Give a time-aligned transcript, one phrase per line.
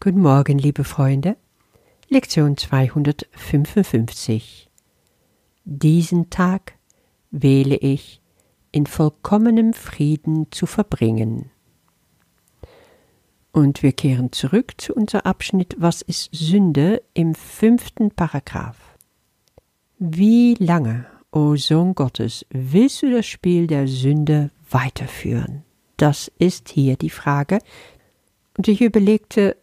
[0.00, 1.36] Guten Morgen, liebe Freunde.
[2.08, 4.70] Lektion 255.
[5.64, 6.74] Diesen Tag
[7.32, 8.20] wähle ich,
[8.70, 11.50] in vollkommenem Frieden zu verbringen.
[13.50, 18.78] Und wir kehren zurück zu unserem Abschnitt Was ist Sünde im fünften Paragraph.
[19.98, 25.64] Wie lange, o Sohn Gottes, willst du das Spiel der Sünde weiterführen?
[25.96, 27.58] Das ist hier die Frage.
[28.56, 29.56] Und ich überlegte,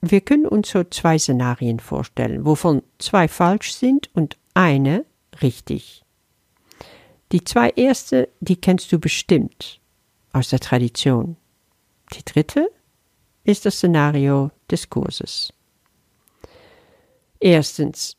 [0.00, 5.04] wir können uns so zwei Szenarien vorstellen, wovon zwei falsch sind und eine
[5.42, 6.04] richtig.
[7.32, 9.80] Die zwei erste, die kennst du bestimmt
[10.32, 11.36] aus der Tradition.
[12.14, 12.70] Die dritte
[13.44, 15.52] ist das Szenario des Kurses.
[17.40, 18.16] Erstens,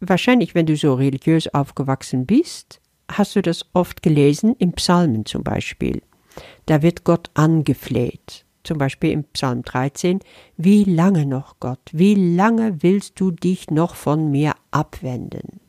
[0.00, 2.80] wahrscheinlich wenn du so religiös aufgewachsen bist,
[3.10, 6.02] hast du das oft gelesen im Psalmen zum Beispiel.
[6.66, 8.45] Da wird Gott angefleht.
[8.66, 10.18] Zum Beispiel im Psalm 13,
[10.56, 15.60] wie lange noch, Gott, wie lange willst du dich noch von mir abwenden?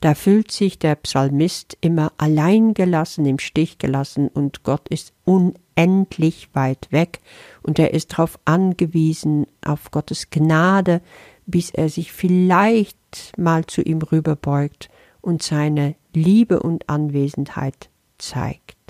[0.00, 6.50] Da fühlt sich der Psalmist immer allein gelassen, im Stich gelassen und Gott ist unendlich
[6.52, 7.20] weit weg
[7.62, 11.00] und er ist darauf angewiesen, auf Gottes Gnade,
[11.46, 12.98] bis er sich vielleicht
[13.38, 14.90] mal zu ihm rüberbeugt
[15.22, 17.88] und seine Liebe und Anwesenheit
[18.18, 18.81] zeigt.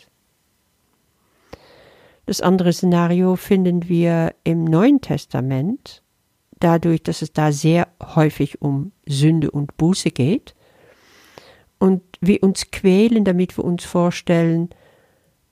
[2.27, 6.03] Das andere Szenario finden wir im Neuen Testament,
[6.61, 10.55] dadurch, dass es da sehr häufig um Sünde und Buße geht
[11.79, 14.71] und wir uns quälen, damit wir uns vorstellen,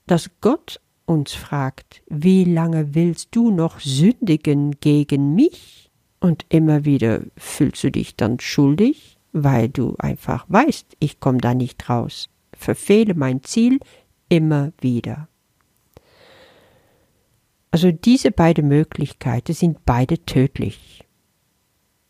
[0.06, 5.90] dass Gott uns fragt, wie lange willst du noch sündigen gegen mich?
[6.20, 11.54] Und immer wieder fühlst du dich dann schuldig, weil du einfach weißt, ich komme da
[11.54, 13.80] nicht raus, verfehle mein Ziel
[14.28, 15.29] immer wieder.
[17.70, 21.04] Also diese beiden Möglichkeiten sind beide tödlich.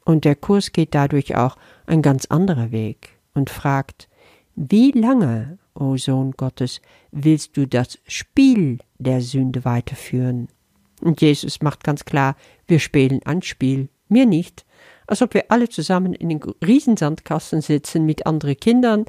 [0.05, 4.09] Und der Kurs geht dadurch auch ein ganz anderer Weg und fragt,
[4.57, 6.81] wie lange, o oh Sohn Gottes,
[7.13, 10.49] willst du das Spiel der Sünde weiterführen?
[11.01, 12.37] Und Jesus macht ganz klar,
[12.67, 14.65] wir spielen ein Spiel, mir nicht,
[15.07, 19.05] als ob wir alle zusammen in den Riesensandkasten sitzen mit anderen Kindern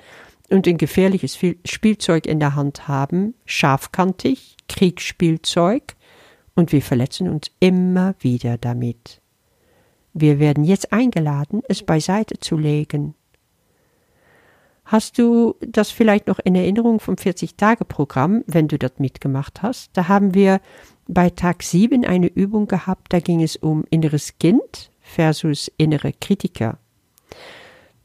[0.49, 5.95] und ein gefährliches Spielzeug in der Hand haben, scharfkantig, Kriegsspielzeug,
[6.55, 9.21] und wir verletzen uns immer wieder damit.
[10.13, 13.15] Wir werden jetzt eingeladen, es beiseite zu legen.
[14.83, 19.91] Hast du das vielleicht noch in Erinnerung vom 40-Tage-Programm, wenn du das mitgemacht hast?
[19.95, 20.59] Da haben wir
[21.07, 26.77] bei Tag 7 eine Übung gehabt, da ging es um inneres Kind versus innere Kritiker.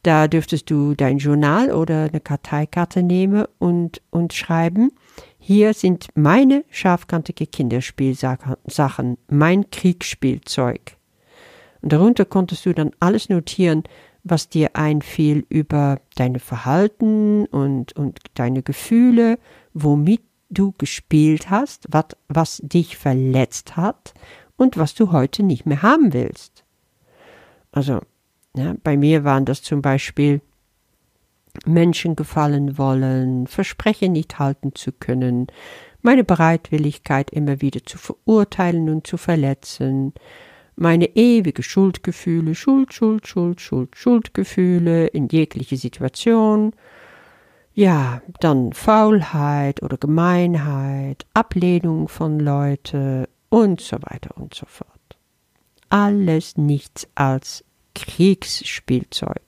[0.04, 4.92] Da dürftest du dein Journal oder eine Karteikarte nehmen und, und schreiben,
[5.48, 10.96] hier sind meine scharfkantige Kinderspielsachen, mein Kriegsspielzeug.
[11.82, 13.84] Und darunter konntest du dann alles notieren,
[14.24, 19.38] was dir einfiel über deine Verhalten und, und deine Gefühle,
[19.72, 24.14] womit du gespielt hast, wat, was dich verletzt hat
[24.56, 26.64] und was du heute nicht mehr haben willst.
[27.70, 28.00] Also,
[28.56, 30.40] ja, bei mir waren das zum Beispiel
[31.64, 35.46] Menschen gefallen wollen, Versprechen nicht halten zu können,
[36.02, 40.12] meine Bereitwilligkeit immer wieder zu verurteilen und zu verletzen,
[40.76, 46.72] meine ewige Schuldgefühle, Schuld, Schuld, Schuld, Schuld, Schuldgefühle in jegliche Situation,
[47.74, 54.90] ja, dann Faulheit oder Gemeinheit, Ablehnung von Leute und so weiter und so fort.
[55.88, 59.45] Alles nichts als Kriegsspielzeug.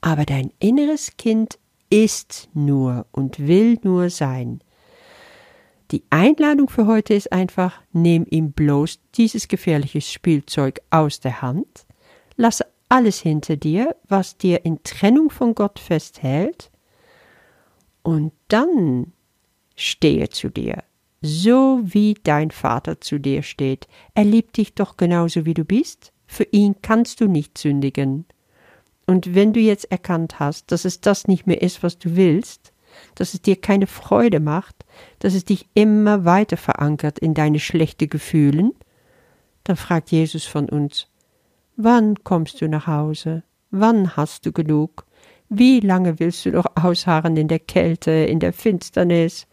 [0.00, 1.58] Aber dein inneres Kind
[1.90, 4.60] ist nur und will nur sein.
[5.90, 11.86] Die Einladung für heute ist einfach, nimm ihm bloß dieses gefährliche Spielzeug aus der Hand,
[12.36, 16.70] lasse alles hinter dir, was dir in Trennung von Gott festhält,
[18.02, 19.12] und dann
[19.76, 20.82] stehe zu dir,
[21.20, 23.86] so wie dein Vater zu dir steht.
[24.14, 26.12] Er liebt dich doch genauso wie du bist.
[26.26, 28.26] Für ihn kannst du nicht sündigen.
[29.08, 32.74] Und wenn du jetzt erkannt hast, dass es das nicht mehr ist, was du willst,
[33.14, 34.84] dass es dir keine Freude macht,
[35.20, 38.74] dass es dich immer weiter verankert in deine schlechten Gefühlen,
[39.64, 41.08] dann fragt Jesus von uns,
[41.76, 43.44] wann kommst du nach Hause?
[43.70, 45.06] Wann hast du genug?
[45.48, 49.46] Wie lange willst du noch ausharren in der Kälte, in der Finsternis?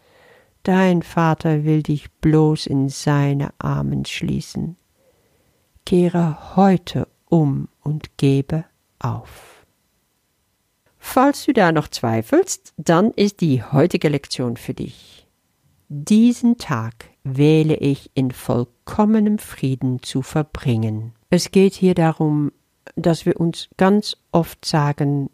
[0.63, 4.75] Dein Vater will dich bloß in seine Armen schließen.
[5.85, 8.65] Kehre heute um und gebe
[8.99, 9.65] auf.
[10.97, 15.27] Falls du da noch zweifelst, dann ist die heutige Lektion für dich.
[15.87, 21.13] Diesen Tag wähle ich in vollkommenem Frieden zu verbringen.
[21.29, 22.51] Es geht hier darum,
[22.95, 25.29] dass wir uns ganz oft sagen,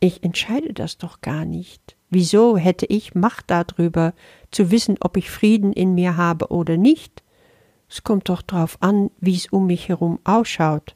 [0.00, 1.96] ich entscheide das doch gar nicht.
[2.10, 4.14] Wieso hätte ich Macht darüber,
[4.50, 7.22] zu wissen, ob ich Frieden in mir habe oder nicht?
[7.88, 10.94] Es kommt doch darauf an, wie es um mich herum ausschaut.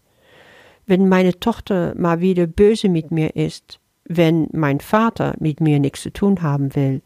[0.87, 6.03] Wenn meine Tochter mal wieder böse mit mir ist, wenn mein Vater mit mir nichts
[6.03, 7.03] zu tun haben will,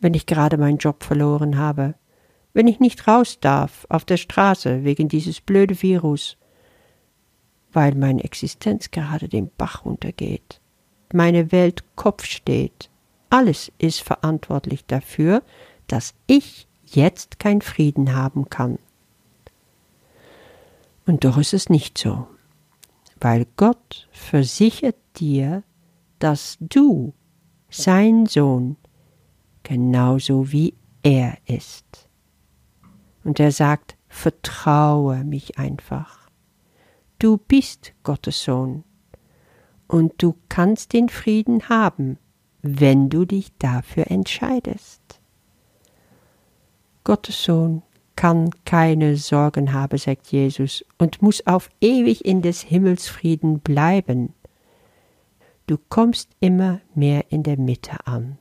[0.00, 1.94] wenn ich gerade meinen Job verloren habe,
[2.52, 6.36] wenn ich nicht raus darf auf der Straße wegen dieses blöde Virus,
[7.72, 10.60] weil meine Existenz gerade den Bach runtergeht,
[11.12, 12.90] meine Welt Kopf steht,
[13.30, 15.42] alles ist verantwortlich dafür,
[15.86, 18.78] dass ich jetzt keinen Frieden haben kann.
[21.06, 22.26] Und doch ist es nicht so,
[23.20, 25.62] weil Gott versichert dir,
[26.18, 27.14] dass du,
[27.68, 28.76] sein Sohn,
[29.62, 32.08] genauso wie er ist.
[33.24, 36.30] Und er sagt, vertraue mich einfach.
[37.18, 38.84] Du bist Gottes Sohn
[39.88, 42.18] und du kannst den Frieden haben,
[42.62, 45.20] wenn du dich dafür entscheidest.
[47.04, 47.82] Gottes Sohn
[48.16, 54.32] kann keine Sorgen haben, sagt Jesus, und muss auf ewig in des Himmels Frieden bleiben.
[55.66, 58.38] Du kommst immer mehr in der Mitte an,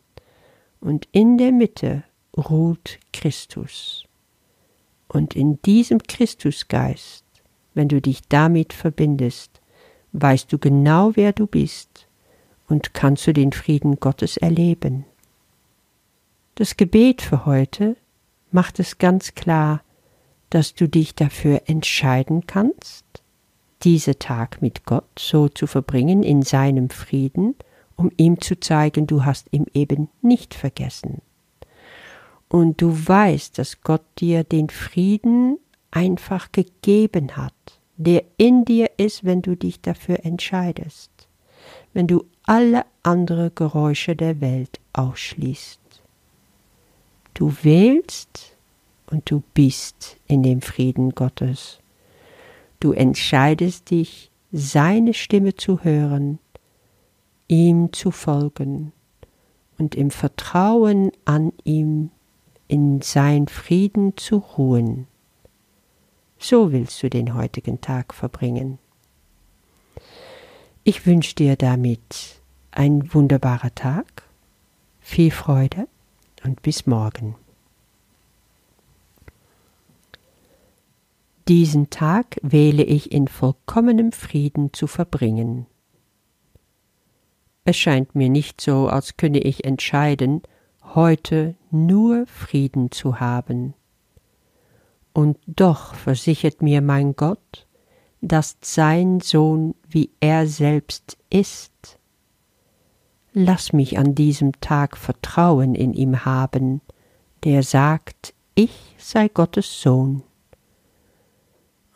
[0.80, 2.04] und in der Mitte
[2.38, 4.06] ruht Christus.
[5.08, 7.24] Und in diesem Christusgeist,
[7.74, 9.62] wenn du dich damit verbindest,
[10.14, 12.08] weißt du genau, wer du bist
[12.68, 15.06] und kannst du den Frieden Gottes erleben.
[16.56, 17.98] Das Gebet für heute
[18.56, 19.84] macht es ganz klar,
[20.50, 23.04] dass du dich dafür entscheiden kannst,
[23.84, 27.56] diese Tag mit Gott so zu verbringen in seinem Frieden,
[27.98, 31.22] um ihm zu zeigen, du hast ihn eben nicht vergessen.
[32.48, 35.58] Und du weißt, dass Gott dir den Frieden
[35.92, 37.54] einfach gegeben hat,
[37.98, 41.12] der in dir ist, wenn du dich dafür entscheidest,
[41.94, 45.85] wenn du alle andere Geräusche der Welt ausschließt.
[47.36, 48.56] Du wählst
[49.12, 51.80] und du bist in dem Frieden Gottes.
[52.80, 56.40] Du entscheidest dich, seine Stimme zu hören,
[57.50, 58.94] ihm zu folgen
[59.78, 62.10] und im Vertrauen an ihm
[62.70, 65.06] in sein Frieden zu ruhen.
[66.40, 68.80] So willst du den heutigen Tag verbringen.
[70.86, 72.40] Ich wünsche dir damit
[72.72, 74.24] ein wunderbarer Tag,
[75.02, 75.88] viel Freude
[76.46, 77.36] und bis morgen.
[81.48, 85.66] Diesen Tag wähle ich in vollkommenem Frieden zu verbringen.
[87.66, 90.42] Es scheint mir nicht so, als könne ich entscheiden,
[90.94, 93.74] heute nur Frieden zu haben.
[95.14, 97.68] Und doch versichert mir mein Gott,
[98.22, 102.00] dass sein Sohn wie er selbst ist,
[103.36, 106.82] lass mich an diesem Tag Vertrauen in ihm haben,
[107.44, 110.24] der sagt, ich sei Gottes Sohn.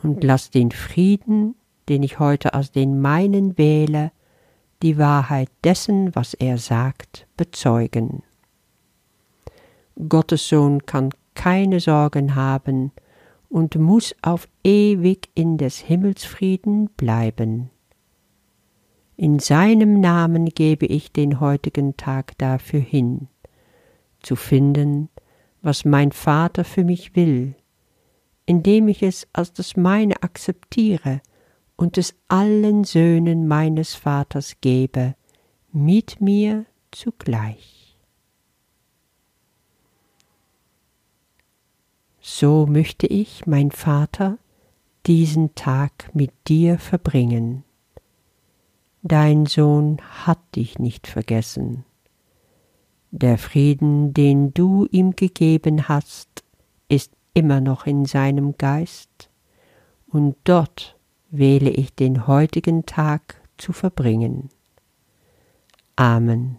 [0.04, 1.56] Und lass den Frieden,
[1.88, 4.12] den ich heute aus den meinen wähle,
[4.84, 8.22] die Wahrheit dessen, was er sagt, bezeugen.
[10.08, 12.92] Gottes Sohn kann keine Sorgen haben
[13.50, 17.70] und muss auf ewig in des Himmels Frieden bleiben.
[19.22, 23.28] In seinem Namen gebe ich den heutigen Tag dafür hin,
[24.22, 25.10] zu finden,
[25.62, 27.54] was mein Vater für mich will,
[28.46, 31.20] indem ich es als das meine akzeptiere
[31.76, 35.16] und es allen Söhnen meines Vaters gebe,
[35.74, 37.98] mit mir zugleich.
[42.22, 44.38] So möchte ich, mein Vater,
[45.06, 47.66] diesen Tag mit dir verbringen
[49.02, 51.86] dein Sohn hat dich nicht vergessen.
[53.12, 56.44] Der Frieden, den du ihm gegeben hast,
[56.90, 59.30] ist immer noch in seinem Geist,
[60.08, 60.98] und dort
[61.32, 64.50] wähle ich den heutigen Tag zu verbringen.
[65.96, 66.59] Amen.